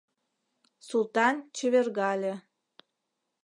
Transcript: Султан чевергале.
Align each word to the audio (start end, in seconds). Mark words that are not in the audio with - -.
Султан 0.87 1.35
чевергале. 1.57 2.33